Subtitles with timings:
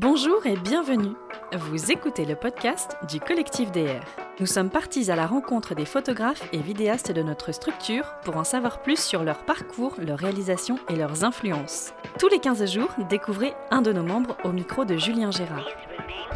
[0.00, 1.16] Bonjour et bienvenue.
[1.52, 4.00] Vous écoutez le podcast du collectif DR.
[4.38, 8.44] Nous sommes partis à la rencontre des photographes et vidéastes de notre structure pour en
[8.44, 11.94] savoir plus sur leur parcours, leurs réalisations et leurs influences.
[12.20, 15.66] Tous les 15 jours, découvrez un de nos membres au micro de Julien Gérard.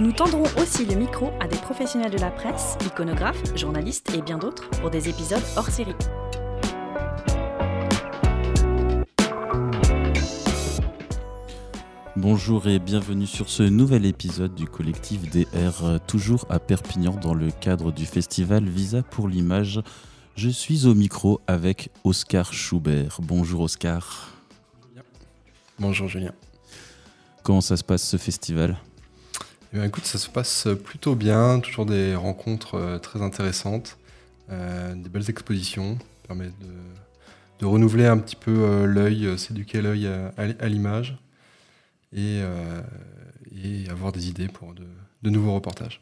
[0.00, 4.38] Nous tendrons aussi le micro à des professionnels de la presse, iconographes, journalistes et bien
[4.38, 5.94] d'autres pour des épisodes hors série.
[12.22, 17.34] Bonjour et bienvenue sur ce nouvel épisode du collectif DR, euh, toujours à Perpignan dans
[17.34, 19.80] le cadre du festival Visa pour l'image.
[20.36, 23.18] Je suis au micro avec Oscar Schubert.
[23.20, 24.30] Bonjour Oscar.
[25.80, 26.32] Bonjour Julien.
[27.42, 28.78] Comment ça se passe ce festival?
[29.72, 33.98] Eh bien, écoute, ça se passe plutôt bien, toujours des rencontres euh, très intéressantes,
[34.48, 36.52] euh, des belles expositions, permet
[37.58, 41.02] de, renouveler un petit peu l'œil, s'éduquer l'œil à à, euh,
[42.12, 42.42] et,
[43.88, 46.00] avoir des idées pour de, nouveaux reportages.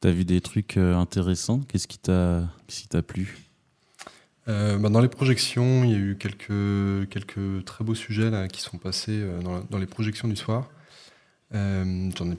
[0.00, 1.60] Tu as vu des trucs euh, intéressants?
[1.68, 3.38] Qu'est-ce qui t'a plu?
[4.46, 8.48] Euh, bah, dans les projections, il y a eu quelques, quelques très beaux sujets là,
[8.48, 10.68] qui sont passés dans, dans, les projections du soir.
[11.52, 12.36] J'en ai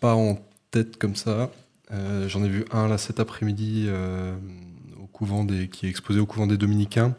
[0.00, 0.38] pas en
[0.70, 1.50] tête comme ça.
[1.90, 3.88] J'en ai vu un là cet après-midi
[4.98, 7.14] au couvent des, qui est exposé au couvent des Dominicains.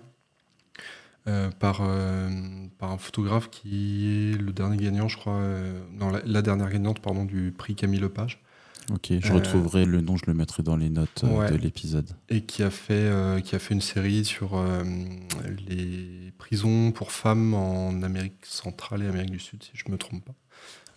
[1.25, 2.29] Euh, par, euh,
[2.79, 6.99] par un photographe qui est le dernier gagnant, je crois, euh, non, la, dernière gagnante
[6.99, 8.41] pardon, du prix Camille Lepage.
[8.91, 12.09] Ok, je retrouverai le nom, je le mettrai dans les notes de l'épisode.
[12.27, 14.61] Et qui a, fait, qui a fait une série sur
[15.69, 19.97] les prisons pour femmes en Amérique centrale et Amérique du Sud, si je ne me
[19.97, 20.35] trompe pas,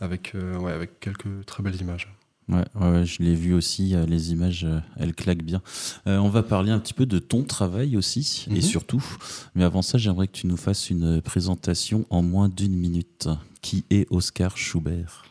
[0.01, 2.13] avec, ouais, avec quelques très belles images.
[2.49, 5.63] Ouais, ouais, je l'ai vu aussi, euh, les images, euh, elles claquent bien.
[6.07, 8.61] Euh, on va parler un petit peu de ton travail aussi, et mhm.
[8.63, 9.05] surtout.
[9.57, 13.29] Mais avant ça, j'aimerais que tu nous fasses une présentation en moins d'une minute.
[13.63, 15.25] Qui est Oscar Schubert?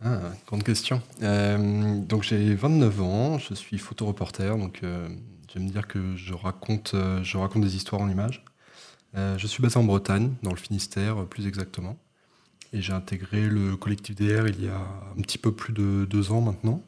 [0.00, 1.02] Ah, grande question.
[1.20, 4.82] donc j'ai 29 ans, je suis photoreporter, donc
[5.52, 8.44] j'aime dire que je raconte, je raconte des histoires en images.
[9.14, 11.96] je suis basé en Bretagne, dans le Finistère plus exactement.
[12.72, 14.78] Et j'ai intégré le collectif DR il y a
[15.16, 16.82] un petit peu plus de deux ans maintenant,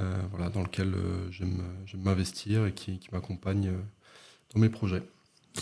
[0.00, 1.62] euh, voilà, dans lequel euh, j'aime
[1.98, 3.78] m'investir et qui, m'accompagne euh,
[4.52, 5.02] dans mes projets.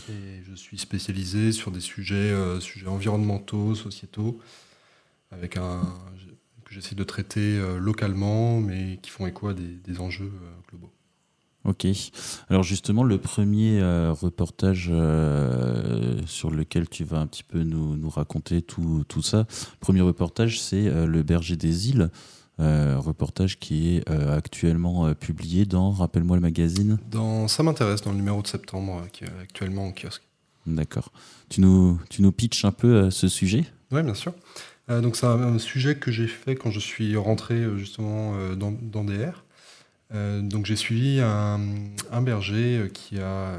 [0.09, 4.41] Et je suis spécialisé sur des sujets, sujets environnementaux, sociétaux,
[5.31, 5.61] avec que
[6.71, 10.33] j'essaie de traiter localement, mais qui font écho à des enjeux
[10.71, 10.91] globaux.
[11.65, 11.87] Ok.
[12.49, 17.97] Alors justement, le premier euh, reportage euh, sur lequel tu vas un petit peu nous,
[17.97, 22.11] nous raconter tout, tout, ça, le premier reportage, c'est euh, Le berger des îles,
[22.59, 28.41] reportage qui est actuellement publié dans, rappelle-moi le magazine Dans Ça m'intéresse, dans le numéro
[28.41, 30.23] de septembre, qui est actuellement en kiosque.
[30.65, 31.11] D'accord.
[31.49, 33.65] Tu nous, tu nous pitches un peu ce sujet?
[33.91, 34.33] Oui, bien sûr.
[34.89, 39.43] donc c'est un, sujet que j'ai fait quand je suis rentré justement dans, dans DR.
[40.15, 41.59] Euh, donc j'ai suivi un,
[42.23, 43.57] berger euh, qui a,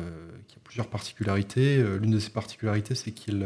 [0.47, 1.77] qui a, plusieurs particularités.
[1.77, 3.45] Euh, l'une de ses particularités, c'est qu'il,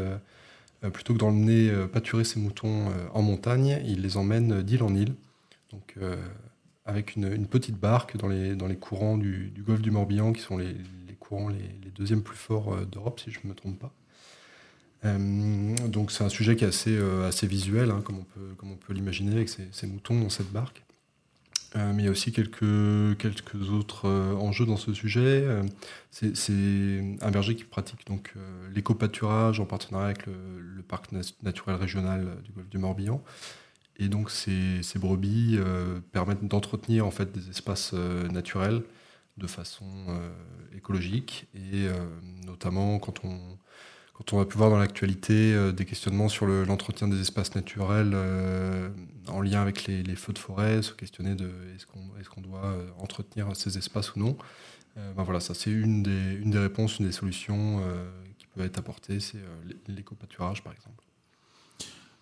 [0.92, 5.14] plutôt que d'emmener pâturer ses moutons en montagne, il les emmène d'île en île.
[5.72, 5.96] Donc
[6.86, 10.76] avec une, petite barque dans les, courants du, golfe du Morbihan, qui sont les,
[11.18, 13.92] courants les, deuxièmes plus forts d'Europe, si je ne me trompe pas.
[15.88, 16.96] donc c'est un sujet qui est assez,
[17.26, 20.52] assez visuel, hein, comme on peut, comme on peut l'imaginer, avec ces, moutons dans cette
[20.52, 20.84] barque.
[21.76, 25.42] Euh, mais il y a aussi quelques, quelques autres euh, enjeux dans ce sujet.
[25.44, 25.62] Euh,
[26.10, 28.34] c'est un berger qui pratique donc
[28.74, 33.22] l'éco-pâturage en partenariat avec le, parc naturel régional du golfe du Morbihan.
[33.98, 35.58] Et donc ces, ces brebis
[36.12, 38.82] permettent d'entretenir en fait des espaces naturels
[39.36, 39.84] de façon
[40.74, 41.88] écologique et
[42.46, 43.38] notamment quand on
[44.18, 48.12] quand on a pu voir dans l'actualité euh, des questionnements sur l'entretien des espaces naturels
[48.14, 48.88] euh,
[49.28, 51.86] en lien avec les, feux de forêt, se questionner de est-ce
[52.28, 54.36] qu'on doit euh, entretenir ces espaces ou non.
[54.96, 57.80] ben voilà, c'est une des, une des réponses, une des solutions
[58.38, 59.38] qui peuvent être apportées, c'est
[59.86, 61.04] l'éco-pâturage par exemple.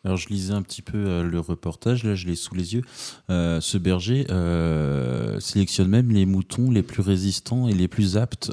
[0.07, 2.83] Alors je lisais un petit peu euh, le reportage, là je l'ai sous les yeux.
[3.29, 8.53] Euh, ce berger euh, sélectionne même les moutons les plus résistants et les plus aptes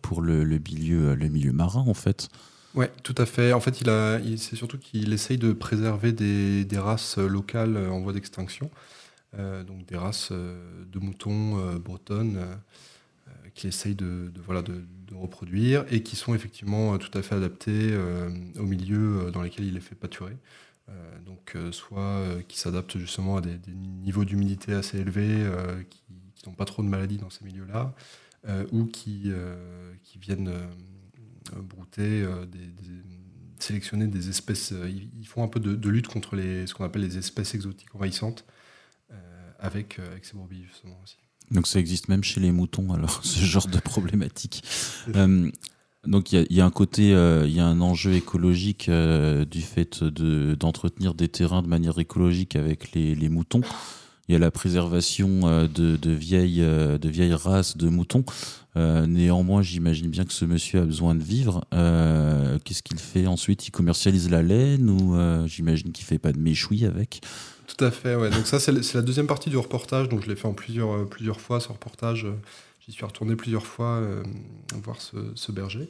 [0.00, 2.30] pour le, milieu, le milieu marin en fait.
[2.74, 3.52] Ouais, tout à fait.
[3.52, 8.70] En fait, il c'est surtout qu'il essaye de préserver des, races locales en voie d'extinction,
[9.36, 12.38] donc des races de moutons bretonnes
[13.54, 14.82] qu'il essaye de, voilà, de,
[15.14, 19.42] reproduire et qui sont effectivement euh, tout à fait adaptés euh, au milieu euh, dans
[19.42, 20.36] lequel il est fait pâturer.
[21.24, 25.48] donc, soit qui s'adaptent justement à des, niveaux d'humidité assez élevés,
[25.88, 26.02] qui,
[26.46, 27.94] n'ont pas trop de maladies dans ces milieux-là,
[28.72, 29.32] ou qui,
[30.20, 30.52] viennent
[31.56, 32.26] brouter
[33.58, 34.74] sélectionner des espèces.
[35.18, 38.44] Ils, font un peu de, lutte contre ce qu'on appelle les espèces exotiques envahissantes
[39.58, 41.16] avec, avec ces brebis, justement aussi.
[41.52, 44.62] Donc ça existe même chez les moutons, alors, ce genre de problématique.
[46.06, 49.60] Donc il y, a un côté, euh, il y a un enjeu écologique euh, du
[49.60, 53.60] fait de, d'entretenir des terrains de manière écologique avec les, les moutons.
[54.28, 58.24] Il y a la préservation euh, de, de, vieilles, de vieilles races de moutons.
[58.74, 61.64] néanmoins, j'imagine bien que ce monsieur a besoin de vivre.
[62.64, 63.68] qu'est-ce qu'il fait ensuite?
[63.68, 65.16] Il commercialise la laine ou
[65.46, 67.20] j'imagine qu'il fait pas de méchoui avec?
[67.76, 68.14] Tout à fait.
[68.14, 68.30] Ouais.
[68.30, 70.08] Donc ça, c'est, la deuxième partie du reportage.
[70.08, 72.26] Donc je l'ai fait en plusieurs, plusieurs fois ce reportage.
[72.84, 74.24] J'y suis retourné plusieurs fois euh,
[74.82, 75.88] voir ce, berger.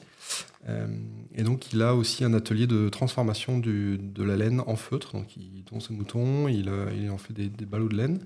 [0.68, 0.86] Euh,
[1.34, 5.12] et donc, il a aussi un atelier de transformation de la laine en feutre.
[5.14, 8.20] Donc, il tond ses moutons, il, euh, il en fait des, ballots de laine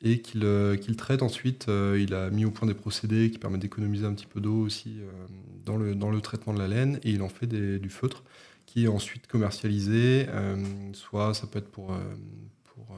[0.00, 1.66] et qu'il traite ensuite.
[1.68, 4.98] il a mis au point des procédés qui permettent d'économiser un petit peu d'eau aussi
[5.64, 8.22] dans, le, dans le traitement de la laine et il en fait du feutre
[8.66, 10.26] qui est ensuite commercialisé.
[10.92, 11.96] soit ça peut être pour,
[12.74, 12.96] pour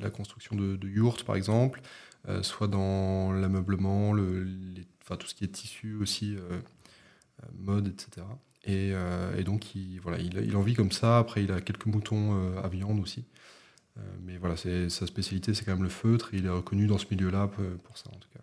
[0.00, 1.80] la construction de, yurts par exemple,
[2.28, 4.48] euh, soit dans l'ameublement, le,
[5.02, 6.58] enfin, tout ce qui est tissu aussi, euh,
[7.42, 8.26] euh, mode, etc.
[8.68, 8.94] Et,
[9.44, 11.18] donc, il, voilà, il, en vit comme ça.
[11.18, 13.24] Après, il a quelques moutons à viande aussi.
[14.24, 16.34] mais voilà, sa spécialité, c'est quand même le feutre.
[16.34, 17.46] Et il est reconnu dans ce milieu-là
[17.84, 18.40] pour ça, en tout cas.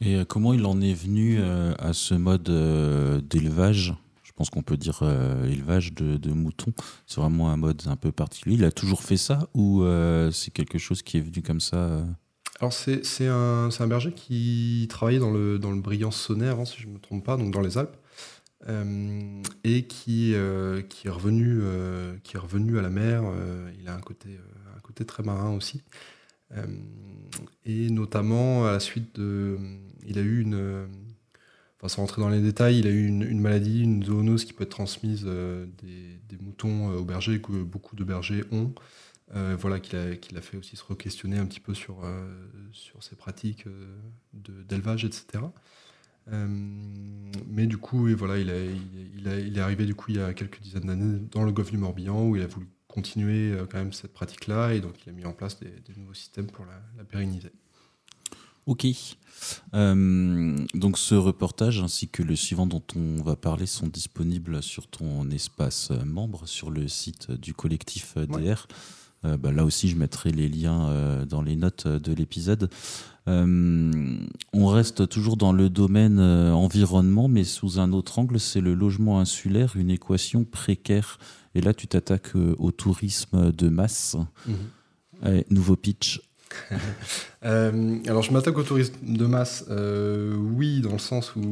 [0.00, 2.44] Et comment il en est venu à ce mode
[3.28, 3.96] d'élevage?
[4.38, 5.02] Pense qu'on peut dire
[5.44, 6.72] élevage de, moutons.
[7.06, 8.54] C'est vraiment un mode un peu particulier.
[8.54, 9.84] Il a toujours fait ça ou
[10.32, 12.04] c'est quelque chose qui est venu comme ça
[12.60, 16.88] alors c'est un, un, berger qui travaillait dans le, dans le brillant sonnaire, si je
[16.88, 17.96] ne me trompe pas, donc dans les Alpes,
[18.68, 23.22] euh, et qui, euh, qui, est revenu, euh, qui est revenu à la mer.
[23.78, 24.30] il a un côté,
[24.76, 25.82] un côté très marin aussi.
[27.64, 29.58] et notamment à la suite de...
[30.06, 30.88] Il a eu une...
[31.78, 34.64] Enfin, sans rentrer dans les détails, il a eu une, maladie, une zoonose qui peut
[34.64, 38.72] être transmise des, des, moutons aux bergers, que beaucoup de bergers ont.
[39.34, 42.34] Euh, voilà, qu'il a, fait aussi se re-questionner un petit peu sur, euh,
[42.72, 43.94] sur ses pratiques euh,
[44.32, 45.44] d'élevage, etc.
[47.46, 50.86] mais du coup, et voilà, il, est arrivé du coup il y a quelques dizaines
[50.86, 54.74] d'années dans le golfe du Morbihan où il a voulu continuer quand même cette pratique-là
[54.74, 57.50] et donc il a mis en place des, nouveaux systèmes pour la, pérenniser.
[58.68, 58.86] Ok.
[59.72, 65.30] donc ce reportage ainsi que le suivant dont on va parler sont disponibles sur ton
[65.30, 68.66] espace membre sur le site du collectif DR.
[69.24, 72.70] Euh, bah, là aussi, je mettrai les liens euh, dans les notes de l'épisode.
[73.26, 74.18] Euh,
[74.52, 79.20] on reste toujours dans le domaine environnement, mais sous un autre angle, c'est le logement
[79.20, 81.18] insulaire, une équation précaire.
[81.54, 84.16] Et là, tu t'attaques au tourisme de masse.
[84.46, 85.42] Mhm.
[85.50, 86.20] nouveau pitch.
[87.42, 91.42] Alors, je m'attaque au tourisme de masse, oui, dans le sens où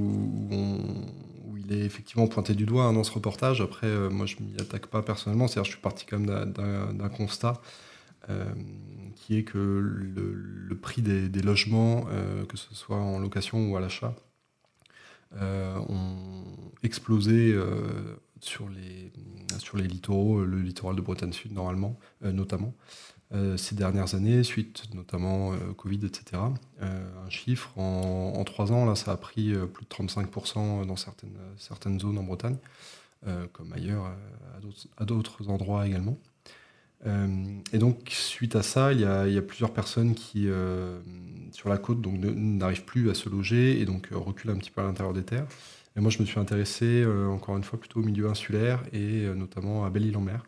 [1.66, 3.60] il est effectivement pointé du doigt hein, dans ce reportage.
[3.60, 5.48] Après, euh, moi, je m'y attaque pas personnellement.
[5.48, 7.60] C'est-à-dire, je suis parti quand même d'un constat
[8.28, 8.44] euh,
[9.14, 13.80] qui est que le, prix des, logements, euh, que ce soit en location ou à
[13.80, 14.14] l'achat,
[15.38, 16.44] ont
[16.82, 17.54] explosé
[18.40, 19.12] sur, les,
[19.58, 22.72] sur les littoraux, le littoral de Bretagne Sud, normalement, notamment.
[23.34, 26.42] Euh, ces dernières années, suite notamment euh, Covid, etc.
[26.80, 31.36] Euh, un chiffre, en, trois ans, là, ça a pris plus de 35% dans certaines,
[31.58, 32.56] certaines zones en Bretagne,
[33.52, 34.12] comme ailleurs,
[34.96, 36.16] à d'autres endroits également.
[37.04, 40.46] et donc, suite à ça, il y a, il y a plusieurs personnes qui,
[41.50, 44.84] sur la côte, n'arrivent plus à se loger et donc reculent un petit peu à
[44.84, 45.46] l'intérieur des terres.
[45.96, 49.84] Et moi, je me suis intéressé, encore une fois, plutôt au milieu insulaire et notamment
[49.84, 50.46] à Belle-Île-en-Mer.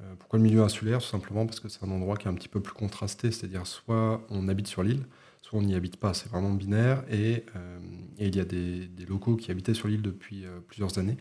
[0.00, 0.98] Euh, pourquoi le milieu insulaire?
[0.98, 3.66] Tout simplement parce que c'est un endroit qui est un petit peu plus contrasté, c'est-à-dire
[3.66, 5.04] soit on habite sur l'île,
[5.42, 6.12] soit on n'y habite pas.
[6.14, 7.78] C'est vraiment binaire et, euh,
[8.18, 11.16] il y a des, locaux qui habitaient sur l'île depuis euh, plusieurs années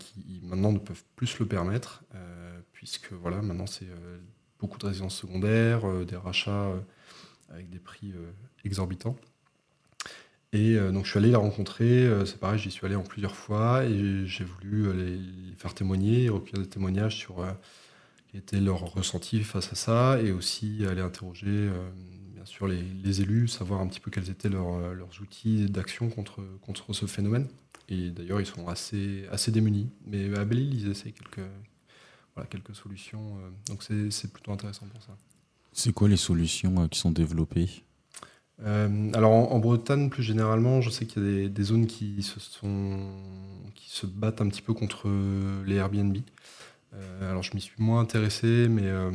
[0.00, 2.02] qui maintenant ne peuvent plus le permettre
[2.72, 3.86] puisque voilà, maintenant c'est
[4.58, 6.72] beaucoup de résidences secondaires, des rachats
[7.48, 8.12] avec des prix
[8.64, 9.14] exorbitants.
[10.52, 13.84] Et donc je suis allé la rencontrer, c'est pareil, j'y suis allé en plusieurs fois
[13.84, 17.46] et j'ai voulu les, faire témoigner, recueillir des témoignages sur
[18.30, 21.90] quel était leur ressenti face à ça, et aussi aller interroger euh,
[22.34, 26.10] bien sûr les, élus, savoir un petit peu quels étaient leurs, euh, leurs outils d'action
[26.10, 27.48] contre, contre ce phénomène.
[27.88, 29.88] Et d'ailleurs, ils sont assez, assez démunis.
[30.06, 31.46] Mais à belle ils essaient quelques,
[32.34, 33.38] voilà, quelques solutions.
[33.38, 35.16] Euh, donc c'est, plutôt intéressant pour ça.
[35.72, 37.82] C'est quoi les solutions qui sont développées?
[39.14, 42.40] Alors en, Bretagne, plus généralement, je sais qu'il y a des, des, zones qui se,
[42.40, 43.12] sont,
[43.76, 45.08] qui se battent un petit peu contre
[45.64, 46.16] les Airbnb.
[46.94, 49.10] Euh, alors je m'y suis moins intéressé, mais euh,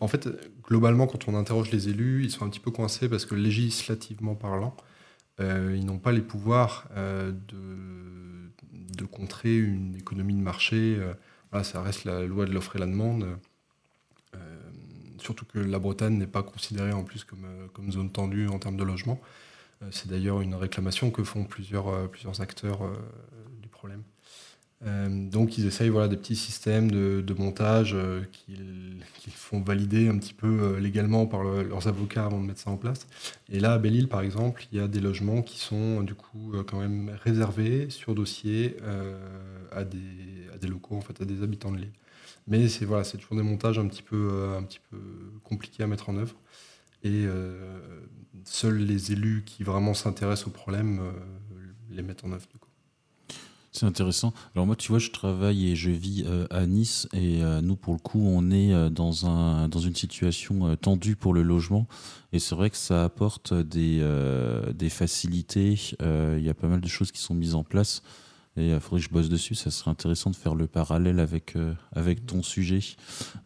[0.00, 0.28] en fait,
[0.62, 4.34] globalement, quand on interroge les élus, ils sont un petit peu coincés parce que législativement
[4.34, 4.76] parlant,
[5.40, 10.98] euh, ils n'ont pas les pouvoirs de contrer une économie de marché.
[11.50, 13.26] voilà, ça reste la loi de l'offre et la demande.
[15.18, 18.76] surtout que la Bretagne n'est pas considérée en plus comme, comme zone tendue en termes
[18.76, 19.20] de logement.
[19.90, 22.80] C'est d'ailleurs une réclamation que font plusieurs, plusieurs acteurs
[23.60, 24.02] du problème.
[24.84, 30.18] Euh, donc ils essayent voilà, des petits systèmes de, montage euh, qu'ils font valider un
[30.18, 33.06] petit peu euh, légalement par leurs avocats avant de mettre ça en place.
[33.48, 36.52] Et là, à Belle-Île, par exemple, il y a des logements qui sont du coup
[36.66, 38.76] quand même réservés sur dossier
[39.72, 41.92] à, des, locaux, en fait, à des habitants de l'île.
[42.48, 44.98] Mais c'est voilà, toujours des montages un petit, peu, un petit peu
[45.42, 46.36] compliqués à mettre en œuvre.
[47.02, 47.26] Et
[48.44, 51.00] seuls les élus qui vraiment s'intéressent au problème
[51.90, 52.46] les mettent en œuvre.
[53.76, 54.32] C'est intéressant.
[54.54, 57.76] Alors moi, tu vois, je travaille et je vis euh, à Nice et euh, nous,
[57.76, 61.86] pour le coup, on est euh, dans, un, dans une situation tendue pour le logement
[62.32, 64.02] et c'est vrai que ça apporte des,
[64.74, 65.78] des facilités.
[66.00, 68.02] Il y a pas mal de choses qui sont mises en place.
[68.56, 69.54] Et il euh, faudrait que je bosse dessus.
[69.54, 72.80] Ça serait intéressant de faire le parallèle avec, euh, avec ton sujet.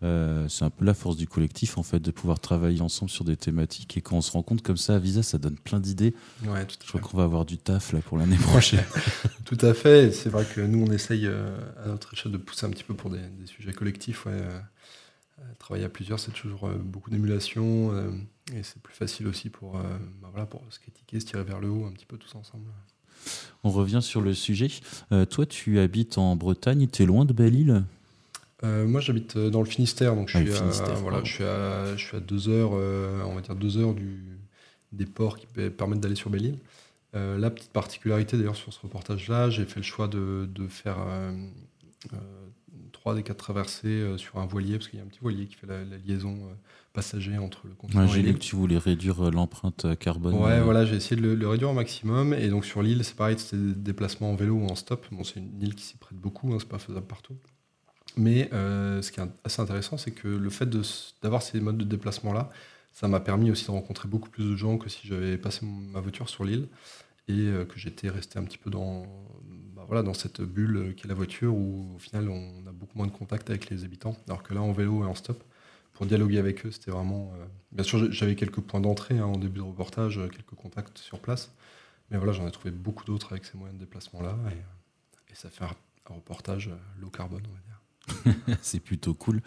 [0.02, 3.25] Euh, c'est un peu la force du collectif, en fait, de pouvoir travailler ensemble sur
[3.25, 3.97] des thématiques.
[3.97, 6.14] Et quand on se rend compte comme ça à Visa, ça donne plein d'idées.
[6.45, 8.85] Ouais, je crois qu'on va avoir du taf là pour l'année prochaine.
[9.45, 10.12] tout à fait.
[10.12, 13.11] C'est vrai que nous, on essaye à notre échelle de pousser un petit peu pour
[13.11, 14.26] des, sujets collectifs.
[14.26, 14.40] Ouais.
[15.59, 17.93] travailler à plusieurs, c'est toujours beaucoup d'émulation.
[18.55, 21.69] et c'est plus facile aussi pour, bah voilà, pour se critiquer, se tirer vers le
[21.69, 22.71] haut un petit peu tous ensemble.
[23.65, 24.69] On revient sur le sujet.
[25.12, 27.85] Euh, toi, tu habites en Bretagne, tu es loin de Belle-Île
[28.62, 31.45] euh, moi, j'habite euh, dans le Finistère, donc je, ah, suis, à, voilà, je, suis,
[31.45, 34.23] à, je suis à deux heures, on va dire deux heures du,
[34.93, 36.59] des ports qui permettent d'aller sur Belle-Île.
[37.15, 40.99] la petite particularité d'ailleurs sur ce reportage-là, j'ai fait le choix de, de faire
[43.00, 45.54] trois des quatre traversées sur un voilier, parce qu'il y a un petit voilier qui
[45.57, 46.38] fait la, liaison
[46.92, 50.35] passager entre le continent J'ai lu que tu voulais réduire euh, l'empreinte euh, carbone.
[50.35, 50.62] Ouais, euh.
[50.62, 52.35] voilà, j'ai essayé de le, réduire au maximum.
[52.35, 55.07] Et donc sur l'île, c'est pareil, c'était des déplacements en vélo ou en stop.
[55.12, 57.37] Bon, c'est une île qui s'y prête beaucoup, hein, c'est pas faisable partout.
[58.16, 60.69] Mais ce qui est assez intéressant, c'est que le fait
[61.23, 62.50] d'avoir ces modes de déplacement-là,
[62.92, 66.00] ça m'a permis aussi de rencontrer beaucoup plus de gens que si j'avais passé ma
[66.00, 66.66] voiture sur l'île
[67.28, 69.07] et que j'étais resté un petit peu dans,
[69.90, 73.09] voilà, dans cette bulle qui est la voiture où au final on a beaucoup moins
[73.09, 74.16] de contact avec les habitants.
[74.28, 75.42] Alors que là, en vélo et en stop,
[75.94, 77.32] pour dialoguer avec eux, c'était vraiment.
[77.35, 80.99] Euh, bien sûr, j'avais quelques points d'entrée hein, en début de reportage, euh, quelques contacts
[80.99, 81.52] sur place.
[82.09, 84.38] Mais voilà, j'en ai trouvé beaucoup d'autres avec ces moyens de déplacement-là.
[84.47, 86.70] Et, euh, ça fait un, reportage
[87.00, 88.56] low carbone, on va dire.
[88.62, 89.42] c'est plutôt cool.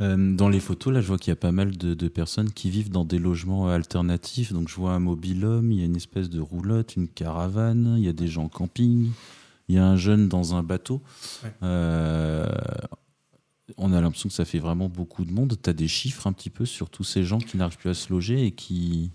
[0.00, 2.90] dans les photos, là, je vois qu'il y a pas mal de, personnes qui vivent
[2.90, 4.52] dans des logements alternatifs.
[4.52, 8.04] Donc, je vois un mobil-homme, il y a une espèce de roulotte, une caravane, il
[8.04, 9.10] y a des gens en camping,
[9.68, 11.02] il y a un jeune dans un bateau
[13.76, 15.56] on a l'impression que ça fait vraiment beaucoup de monde.
[15.62, 17.94] Tu as des chiffres un petit peu sur tous ces gens qui n'arrivent plus à
[17.94, 19.10] se loger et qui.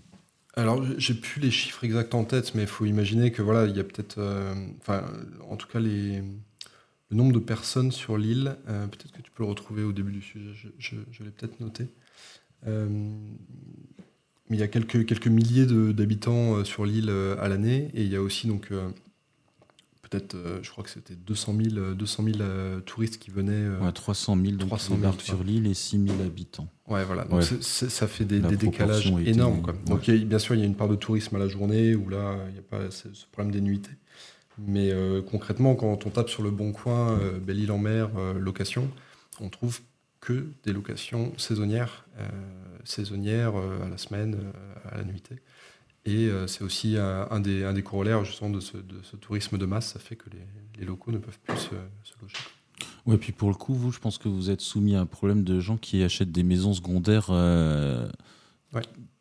[0.54, 3.76] Alors, j'ai plus les chiffres exacts en tête, mais il faut imaginer que voilà, il
[3.76, 4.18] y a peut-être.
[4.18, 5.04] Euh, enfin,
[5.48, 9.44] en tout cas, les, le nombre de personnes sur l'île, euh, peut-être que tu peux
[9.44, 11.86] le retrouver au début du sujet, je, l'ai peut-être noté.
[12.66, 12.88] Euh,
[14.48, 18.16] mais il y a quelques, quelques milliers d'habitants sur l'île à l'année, et il y
[18.16, 18.72] a aussi donc
[20.10, 22.38] peut-être, euh, je crois que c'était 200 000, 200 000
[22.84, 23.68] touristes qui venaient.
[23.82, 26.68] ouais, 300 000 donc 300 000 sur l'île et 6 000 habitants.
[26.88, 27.24] Ouais, voilà.
[27.24, 29.62] Donc ça fait des, décalages énormes.
[29.86, 32.36] Donc bien sûr, il y a une part de tourisme à la journée où là,
[32.48, 33.90] il n'y a pas ce, problème des nuitées.
[34.58, 38.90] Mais euh, concrètement, quand on tape sur le bon coin, euh, Belle-Île en mer, location,
[39.40, 39.80] on trouve
[40.20, 42.06] que des locations saisonnières,
[42.84, 44.36] saisonnières à la semaine,
[44.90, 45.36] à la nuitée.
[46.06, 49.58] Et euh, c'est aussi un, des, un des corollaires justement de ce, de ce, tourisme
[49.58, 49.92] de masse.
[49.92, 50.38] Ça fait que les,
[50.78, 51.74] les locaux ne peuvent plus se,
[52.22, 52.34] loger.
[53.06, 55.44] Ouais, puis pour le coup, vous, je pense que vous êtes soumis à un problème
[55.44, 58.08] de gens qui achètent des maisons secondaires euh,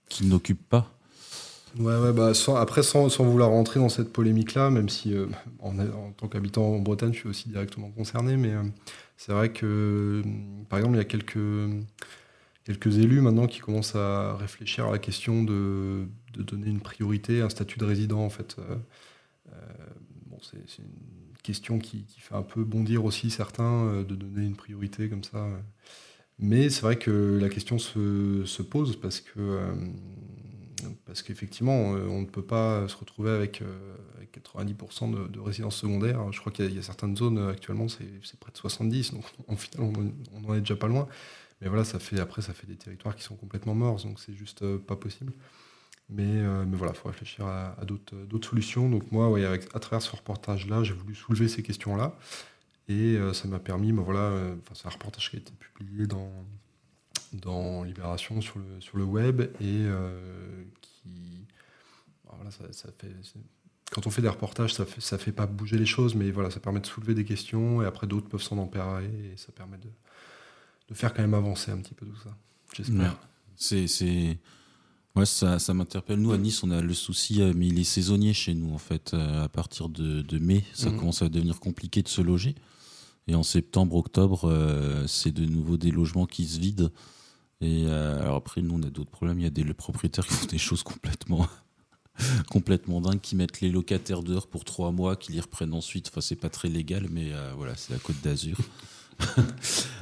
[0.07, 0.93] qui n'occupent pas.
[1.77, 5.27] Ouais, ouais, bah, après, sans, sans, vouloir rentrer dans cette polémique-là, même si euh,
[5.59, 8.53] en, en, tant qu'habitant en Bretagne, je suis aussi directement concerné, mais
[9.17, 10.23] c'est vrai que,
[10.69, 11.37] par exemple, il y a quelques
[12.63, 17.49] quelques élus maintenant qui commencent à réfléchir à la question de, donner une priorité, un
[17.49, 18.57] statut de résident en fait.
[18.59, 18.75] Euh,
[19.51, 19.55] euh,
[20.27, 24.55] bon, c'est une question qui, fait un peu bondir aussi certains euh, de donner une
[24.55, 25.47] priorité comme ça.
[26.37, 29.59] Mais c'est vrai que la question se, pose parce que
[31.05, 33.61] parce qu'effectivement, on ne peut pas se retrouver avec,
[34.31, 36.31] 90% de, résidences secondaires.
[36.31, 39.91] Je crois qu'il y, a certaines zones actuellement, c'est près de 70, donc en final,
[40.33, 41.09] on, on en est déjà pas loin.
[41.61, 44.33] Mais voilà, ça fait, après, ça fait des territoires qui sont complètement morts, donc c'est
[44.33, 45.33] juste euh, pas possible.
[46.09, 48.89] Mais, euh, mais voilà, il faut réfléchir à, d'autres solutions.
[48.89, 52.17] Donc moi, avec, à travers ce reportage-là, j'ai voulu soulever ces questions-là.
[52.87, 56.31] Et euh, ça m'a permis, ben voilà, c'est un reportage qui a été publié dans,
[57.33, 59.85] dans Libération sur le, sur le web et
[60.81, 61.45] qui.
[62.25, 63.11] Ben voilà, ça, fait,
[63.91, 66.49] quand on fait des reportages, ça fait, ça fait pas bouger les choses, mais voilà,
[66.49, 69.77] ça permet de soulever des questions et après d'autres peuvent s'en emparer et ça permet
[69.77, 69.89] de,
[70.89, 72.35] de, faire quand même avancer un petit peu tout ça.
[72.75, 73.17] J'espère.
[73.55, 74.37] C'est, c'est,
[75.15, 76.19] ouais, ça, ça m'interpelle.
[76.19, 78.77] Nous à Nice, on a le souci, euh, mais il est saisonnier chez nous en
[78.77, 79.13] fait.
[79.13, 80.99] Euh, à partir de, de mai, ça mhm.
[80.99, 82.55] commence à devenir compliqué de se loger.
[83.27, 86.89] Et en septembre, octobre, euh, c'est de nouveau des logements qui se vident.
[87.61, 89.37] Et alors après, nous, on a d'autres problèmes.
[89.39, 91.45] Il y a des propriétaires qui font des choses complètement
[92.49, 96.09] complètement dingue qui mettent les locataires dehors pour trois mois, qui les reprennent ensuite.
[96.09, 98.57] Enfin, c'est pas très légal, mais euh, voilà, c'est la Côte d'Azur.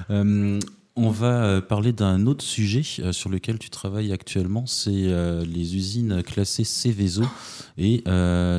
[0.09, 0.57] Euh,
[0.95, 6.23] on va euh, parler d'un autre sujet sur lequel tu travailles actuellement, c'est les usines
[6.23, 7.23] classées Céveso.
[7.77, 8.05] Et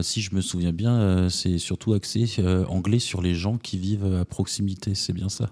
[0.03, 2.27] si je me souviens bien, c'est surtout axé
[2.69, 5.49] anglais sur les gens qui vivent à proximité, c'est bien ça?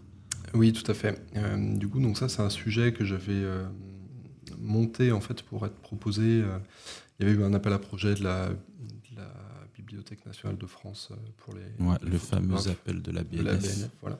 [0.52, 1.18] Oui, tout à fait.
[1.78, 3.42] du coup, donc ça, c'est un sujet que j'avais
[4.58, 6.44] monté en fait pour être proposé
[7.18, 8.50] il y avait eu un appel à projet de la,
[9.76, 12.10] Bibliothèque nationale de France euh, pour les.
[12.10, 13.88] le fameux appel de la BNF.
[14.00, 14.18] voilà.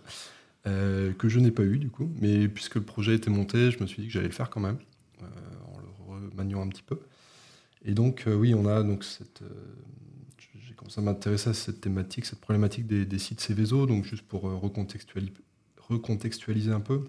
[0.67, 3.81] Euh, que je n'ai pas eu du coup, mais puisque le projet était monté, je
[3.81, 4.79] me suis dit que j'allais le faire quand même,
[5.23, 5.27] euh,
[5.73, 5.87] en le
[6.31, 6.99] remaniant un petit peu.
[7.85, 9.43] Et donc, oui, on a donc cette.
[10.59, 14.43] j'ai commencé à m'intéresser à cette thématique, cette problématique des, sites Céveso, donc juste pour
[14.43, 17.05] recontextualiser, un peu.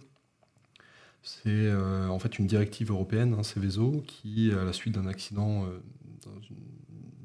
[1.28, 5.66] C'est euh, en fait une directive européenne, hein, Céveso, qui, à la suite d'un accident
[5.66, 5.80] euh,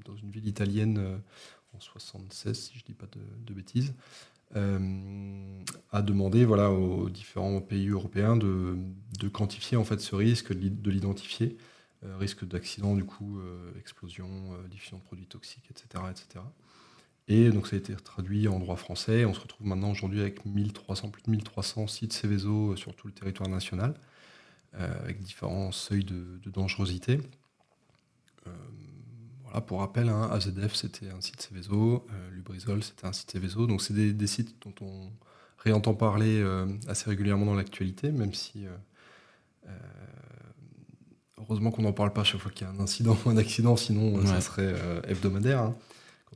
[0.04, 1.16] dans, une, ville italienne euh,
[1.72, 3.06] en 76, si je ne dis pas
[3.46, 3.94] de, bêtises,
[4.54, 8.76] a demandé voilà, aux différents pays européens de,
[9.32, 11.56] quantifier en fait, ce risque, de l'identifier,
[12.18, 13.40] risque d'accident, du coup,
[13.78, 14.28] explosion,
[14.70, 16.44] diffusion de produits toxiques, etc., etc.
[17.28, 19.24] Et donc ça a été traduit en droit français.
[19.24, 23.12] On se retrouve maintenant aujourd'hui avec 1300, plus de 1300 sites Céveso sur tout le
[23.12, 23.94] territoire national,
[24.74, 27.20] euh, avec différents seuils de, dangerosité.
[29.52, 33.30] Euh, voilà, pour rappel, hein, AZF c'était un site Céveso, euh, Lubrizol c'était un site
[33.30, 33.66] Céveso.
[33.66, 35.10] Donc c'est des, sites dont on
[35.58, 36.44] réentend parler
[36.88, 38.64] assez régulièrement dans l'actualité, même si
[41.38, 43.76] heureusement qu'on n'en parle pas chaque fois qu'il y a un incident ou un accident,
[43.76, 44.74] sinon ça serait
[45.06, 45.60] hebdomadaire.
[45.60, 45.76] Hein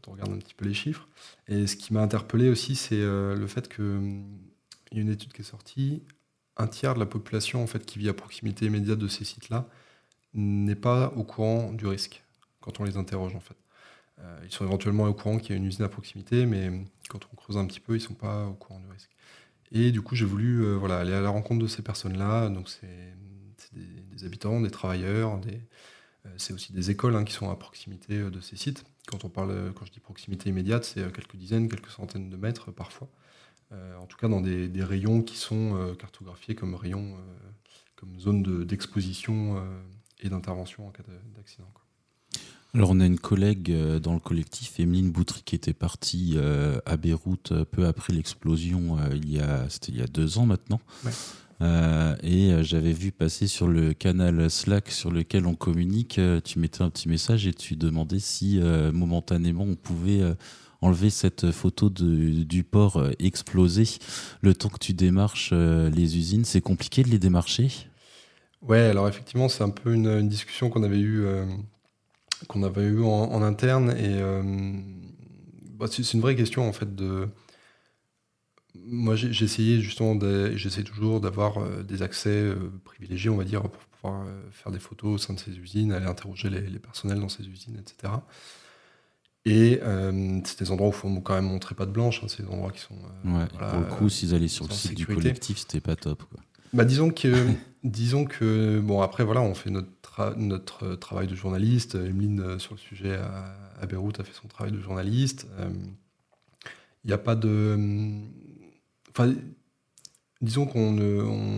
[0.07, 1.09] on regarde un petit peu les chiffres.
[1.49, 4.39] Et ce qui m'a interpellé aussi, c'est euh, le fait qu'il hum,
[4.93, 6.03] y a une étude qui est sortie,
[6.57, 9.69] un tiers de la population en fait, qui vit à proximité immédiate de ces sites-là
[10.35, 12.23] n'est pas au courant du risque
[12.67, 13.57] quand on les interroge en fait.
[14.19, 16.71] Euh, ils sont éventuellement au courant qu'il y a une usine à proximité, mais
[17.09, 19.11] quand on creuse un petit peu, ils ne sont pas au courant du risque.
[19.73, 22.51] Et du coup, j'ai voulu euh, voilà, aller à la rencontre de ces personnes-là.
[22.51, 23.15] Donc, c'est
[23.73, 25.61] des, habitants, des travailleurs, des,
[26.37, 28.85] c'est aussi des écoles hein, qui sont à proximité de ces sites.
[29.07, 32.37] Quand on parle, quand je dis proximité immédiate, c'est euh, quelques dizaines, quelques centaines de
[32.37, 33.09] mètres parfois.
[33.73, 37.17] Euh, en tout cas, dans des, rayons qui sont euh, cartographiés comme rayons,
[37.95, 39.65] comme zone d'exposition
[40.21, 41.03] et d'intervention en cas
[41.35, 41.71] d'accident.
[42.77, 46.37] Alors on a une collègue dans le collectif, Emeline Boutry, qui était partie
[46.85, 50.81] à Beyrouth peu après l'explosion, il y a c'était il y a deux ans maintenant.
[51.63, 56.41] Euh, et euh, j'avais vu passer sur le canal Slack sur lequel on communique, euh,
[56.41, 58.61] tu mettais un petit message et tu demandais si
[58.93, 60.23] momentanément on pouvait
[60.83, 63.85] enlever cette photo de, du port explosé
[64.43, 66.45] le temps que tu démarches les usines.
[66.45, 67.71] C'est compliqué de les démarcher?
[68.63, 71.25] Ouais, alors effectivement, c'est un peu une, discussion qu'on avait eue
[72.49, 74.21] qu'on avait eu en, interne et
[75.79, 77.29] bah, c'est une vraie question en fait de
[78.85, 80.19] moi, j'ai essayé justement,
[80.55, 84.73] j'essaie toujours d'avoir euh, des accès euh, privilégiés, on va dire, pour pouvoir euh, faire
[84.73, 88.13] des photos au sein de ces usines, aller interroger les, personnels dans ces usines, etc.
[89.45, 89.81] Et
[90.45, 92.49] c'est des endroits où il faut quand même montrer pas de blanche, hein, c'est des
[92.49, 92.97] endroits qui sont.
[93.25, 96.25] ouais, pour le coup, s'ils allaient sur le site du collectif, c'était pas top.
[96.25, 96.41] Quoi.
[96.73, 97.33] Bah, disons que,
[97.87, 101.95] disons que, bon, après, voilà, on fait notre, notre travail de journaliste.
[101.95, 105.47] Emeline, sur le sujet à, Beyrouth, a fait son travail de journaliste.
[107.05, 108.21] Il n'y a pas de
[109.19, 109.35] Enfin,
[110.43, 110.93] disons qu'on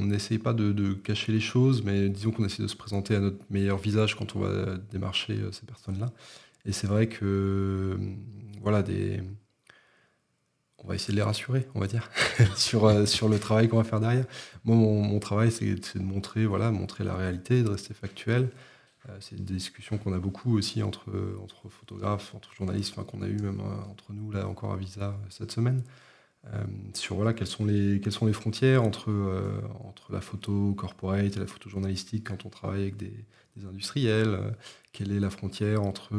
[0.04, 3.44] n'essaye pas de, cacher les choses, mais disons qu'on essaie de se présenter à notre
[3.50, 6.12] meilleur visage quand on va démarcher euh, ces personnes-là.
[6.66, 7.96] Et c'est vrai que, euh,
[8.62, 9.20] voilà, des...
[10.78, 12.10] on va essayer de les rassurer, on va dire,
[12.56, 14.26] sur, euh, sur le travail qu'on va faire derrière.
[14.64, 15.66] Moi, mon, travail, c'est
[15.98, 18.50] de montrer, voilà, montrer la réalité, de rester factuel.
[19.20, 21.10] c'est des discussions qu'on a beaucoup aussi entre,
[21.42, 23.60] entre photographes, entre journalistes, qu'on a eu même
[23.90, 25.82] entre nous, là, encore à Visa cette semaine.
[26.54, 30.72] Euh, sur voilà, quelles, sont les, quelles sont les frontières entre, euh, entre la photo
[30.74, 33.12] corporate et la photo journalistique quand on travaille avec des,
[33.68, 34.50] industriels, euh,
[34.92, 36.14] quelle est la frontière entre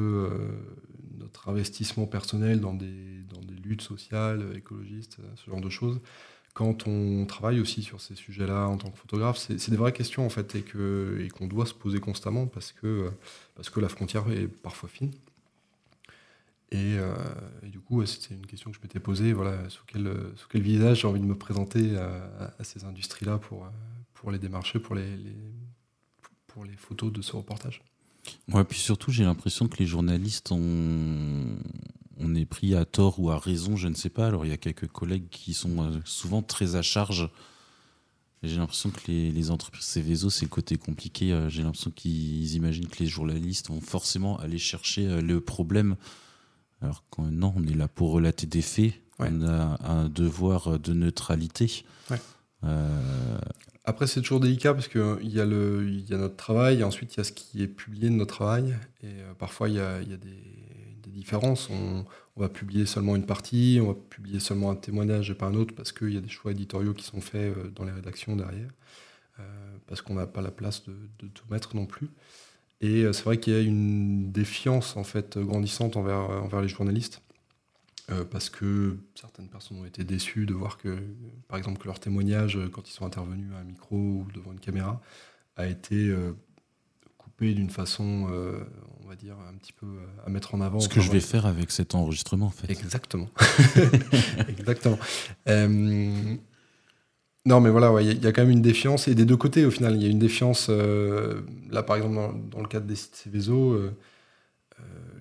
[1.17, 6.01] notre investissement personnel dans des, dans des luttes sociales, écologistes, ce genre de choses
[6.53, 10.25] quand on travaille aussi sur ces sujets-là en tant que photographe, c'est des vraies questions
[10.25, 13.11] en fait et qu'on et doit se poser constamment parce que,
[13.55, 15.13] parce que la frontière est parfois fine.
[16.71, 16.97] Et,
[17.63, 21.01] du coup, c'était une question que je m'étais posée, voilà, sous quel, sous quel visage
[21.01, 23.67] j'ai envie de me présenter à, ces industries-là pour,
[24.13, 25.17] pour les démarcher, pour les,
[26.45, 27.81] pour les photos de ce reportage.
[28.49, 31.57] Ouais, puis surtout, j'ai l'impression que les journalistes ont,
[32.17, 34.27] on est pris à tort ou à raison, je ne sais pas.
[34.27, 37.29] Alors, il y a quelques collègues qui sont souvent très à charge
[38.41, 41.33] j'ai l'impression que les, les entreprises Céveso, c'est le côté compliqué.
[41.33, 45.97] Euh, j'ai l'impression qu'ils imaginent que les journalistes vont forcément aller chercher euh, le problème.
[46.81, 48.93] Alors que non, on est là pour relater des faits.
[49.19, 51.83] On a un devoir de neutralité.
[52.63, 53.37] Euh,
[53.83, 57.17] Après, c'est toujours délicat parce qu'il y, a y a notre travail et ensuite il
[57.17, 58.77] y a ce qui est publié de notre travail.
[59.03, 60.41] Et parfois, il y a, y a des,
[61.03, 61.69] des, différences.
[61.69, 62.05] On,
[62.39, 65.55] on va publier seulement une partie, on va publier seulement un témoignage et pas un
[65.55, 68.37] autre parce qu'il y a des choix éditoriaux qui sont faits euh, dans les rédactions
[68.37, 68.69] derrière,
[69.39, 69.43] euh,
[69.87, 72.09] parce qu'on n'a pas la place de, tout mettre non plus.
[72.81, 76.67] Et euh, c'est vrai qu'il y a une défiance en fait grandissante envers, envers les
[76.67, 77.21] journalistes,
[78.31, 80.97] parce que certaines personnes ont été déçues de voir que,
[81.47, 84.59] par exemple, que leur témoignage, quand ils sont intervenus à un micro ou devant une
[84.59, 84.99] caméra,
[85.57, 86.11] a été
[87.19, 88.27] coupé d'une façon,
[89.09, 90.79] va dire, un petit peu euh, à mettre en avant.
[90.79, 92.71] Ce que je vais faire avec cet enregistrement, en fait.
[92.71, 93.27] Exactement.
[94.47, 94.99] Exactement.
[97.49, 99.65] Euh, non, mais voilà, il y, a quand même une défiance, et des deux côtés,
[99.65, 99.95] au final.
[99.95, 102.15] Il y a une défiance, euh, là, par exemple,
[102.51, 103.79] dans, le cadre des sites Céveso,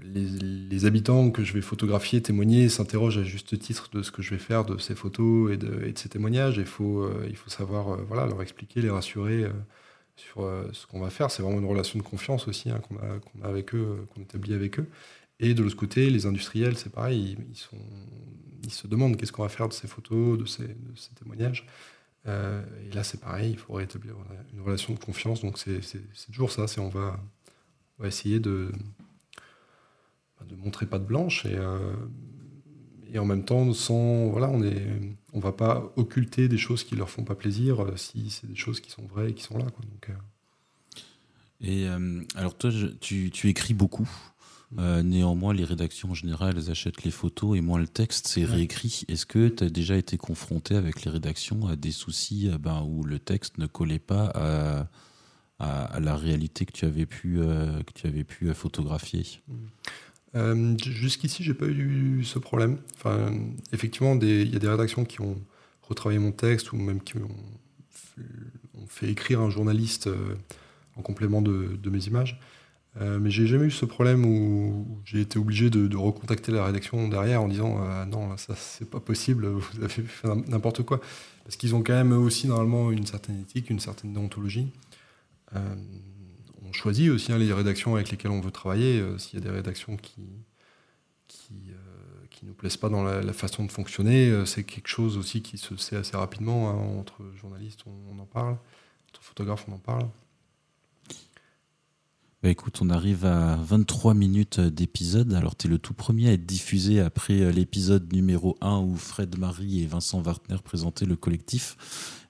[0.05, 4.31] les, habitants que je vais photographier, témoigner, s'interrogent à juste titre de ce que je
[4.31, 6.57] vais faire de ces photos et de, et ces témoignages.
[6.57, 9.47] Il faut, il faut savoir voilà, leur expliquer, les rassurer
[10.19, 11.31] sur euh, ce qu'on va faire.
[11.31, 14.55] C'est vraiment une relation de confiance aussi hein, qu'on a, avec eux, euh, qu'on établit
[14.55, 14.87] avec eux.
[15.41, 17.37] Et de l'autre côté, les industriels, c'est pareil,
[18.65, 20.67] ils, se demandent qu'est-ce qu'on va faire de ces photos, de ces
[21.15, 21.65] témoignages.
[22.27, 24.15] Euh, et là, c'est pareil, il faut rétablir
[24.53, 25.41] une relation de confiance.
[25.41, 25.81] Donc, c'est
[26.33, 26.67] toujours ça.
[26.67, 27.19] C'est on va,
[28.05, 28.71] essayer de,
[30.47, 31.59] de montrer pas de blanche et,
[33.13, 34.87] et en même temps, sans, on est,
[35.35, 38.81] va pas occulter des choses qui leur font pas plaisir euh, si c'est des choses
[38.81, 39.67] qui sont vraies et qui sont là.
[40.09, 40.13] Euh.
[41.61, 44.09] Et euh, alors toi, tu, tu, écris beaucoup.
[44.73, 45.01] Mm.
[45.01, 49.05] néanmoins, les rédactions en général, elles achètent les photos et moi le texte, c'est réécrit.
[49.09, 53.05] Est-ce que tu as déjà été confronté avec les rédactions à des soucis ben, où
[53.05, 54.89] le texte ne collait pas à,
[55.59, 59.41] à, la réalité que tu avais pu, que tu avais pu photographier?
[60.35, 62.79] Euh, Jusqu'ici, j'ai pas eu ce problème.
[62.97, 63.33] Enfin,
[63.73, 65.37] effectivement, il y a des rédactions qui ont
[65.83, 67.29] retravaillé mon texte ou même qui ont,
[68.89, 70.35] fait écrire un journaliste euh,
[70.97, 72.41] en complément de, mes images.
[73.01, 77.07] Euh, mais j'ai jamais eu ce problème où j'ai été obligé de, recontacter la rédaction
[77.09, 81.01] derrière en disant euh, non, ça c'est pas possible, vous avez fait n'importe quoi.
[81.45, 84.71] Parce qu'ils ont quand même aussi normalement une certaine éthique, une certaine déontologie.
[85.55, 85.75] Euh,
[86.67, 89.03] on choisit aussi hein, les rédactions avec lesquelles on veut travailler.
[89.19, 90.23] S'il y a des rédactions qui
[91.27, 91.55] qui,
[92.31, 95.77] qui nous plaisent pas dans la, façon de fonctionner, c'est quelque chose aussi qui se
[95.77, 96.71] sait assez rapidement.
[96.71, 98.57] Hein, entre journalistes, on, en parle.
[99.11, 100.09] Entre photographes, on en parle.
[102.41, 105.35] Bah écoute, on arrive à 23 minutes d'épisode.
[105.35, 109.37] Alors, tu es le tout premier à être diffusé après l'épisode numéro 1 où Fred
[109.37, 111.77] Marie et Vincent Wartner présentaient le collectif.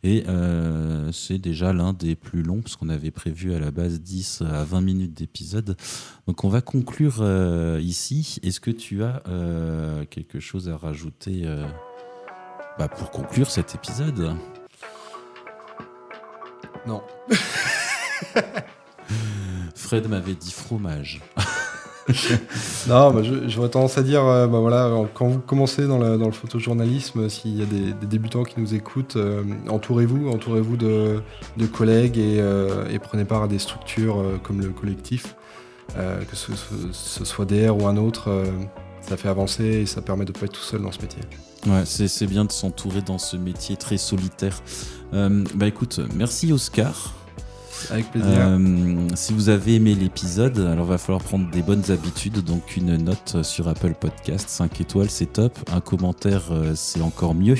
[0.02, 4.00] Et euh, c'est déjà l'un des plus longs, parce qu'on avait prévu à la base
[4.00, 5.76] 10 à 20 minutes d'épisode.
[6.26, 8.38] Donc on va conclure euh, ici.
[8.42, 11.44] Est-ce que tu as euh, quelque chose à rajouter
[12.78, 14.34] bah, pour conclure cet épisode?
[16.86, 17.02] Non.
[19.88, 21.22] Fred m'avait dit fromage.
[22.88, 27.30] non, bah, j'aurais tendance à dire, euh, bah, voilà, quand vous commencez dans, le photojournalisme,
[27.30, 31.22] s'il y a des, débutants qui nous écoutent, euh, entourez-vous, entourez-vous de,
[31.72, 35.34] collègues euh, et, prenez part à des structures comme le collectif,
[35.96, 38.28] que ce, soit DR ou un autre.
[39.00, 41.22] ça fait avancer et ça permet de ne pas être tout seul dans ce métier.
[41.66, 44.60] Ouais, c'est bien de s'entourer dans ce métier très solitaire.
[45.12, 47.14] bah écoute, merci Oscar.
[47.90, 48.30] Avec plaisir.
[48.30, 52.44] Euh, si vous avez aimé l'épisode, alors va falloir prendre des bonnes habitudes.
[52.44, 55.58] Donc une note sur Apple Podcast, 5 étoiles, c'est top.
[55.72, 57.56] Un commentaire, euh, c'est encore mieux.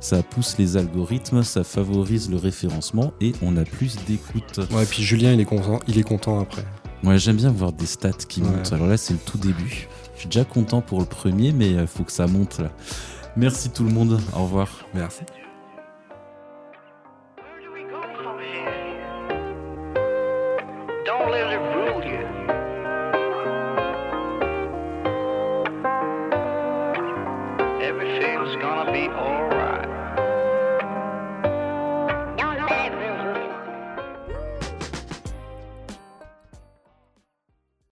[0.00, 4.60] Ça pousse les algorithmes, ça favorise le référencement et on a plus d'écoute.
[4.72, 6.64] Ouais, et puis Julien, il est content, il est content après.
[7.04, 8.72] Ouais, j'aime bien voir des stats qui montent.
[8.72, 9.88] Alors là, c'est le tout début.
[10.14, 12.70] Je suis déjà content pour le premier, mais il faut que ça monte là.
[13.36, 14.20] Merci tout le monde.
[14.34, 14.68] Au revoir.
[14.94, 15.20] Merci.